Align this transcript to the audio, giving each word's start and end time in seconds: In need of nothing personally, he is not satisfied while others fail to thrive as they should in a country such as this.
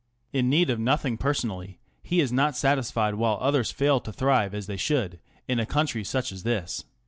In 0.33 0.49
need 0.49 0.71
of 0.71 0.79
nothing 0.79 1.15
personally, 1.15 1.77
he 2.01 2.21
is 2.21 2.31
not 2.31 2.57
satisfied 2.57 3.13
while 3.13 3.37
others 3.39 3.69
fail 3.69 3.99
to 3.99 4.11
thrive 4.11 4.55
as 4.55 4.65
they 4.65 4.75
should 4.75 5.19
in 5.47 5.59
a 5.59 5.65
country 5.67 6.03
such 6.03 6.31
as 6.31 6.41
this. 6.41 6.85